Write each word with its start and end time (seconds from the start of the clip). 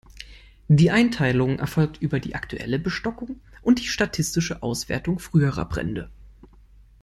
Die 0.67 0.89
Einteilung 0.89 1.59
erfolgt 1.59 2.01
über 2.01 2.19
die 2.19 2.33
aktuelle 2.33 2.79
Bestockung 2.79 3.39
und 3.61 3.77
die 3.79 3.87
statistische 3.87 4.63
Auswertung 4.63 5.19
früherer 5.19 5.65
Brände. 5.65 6.09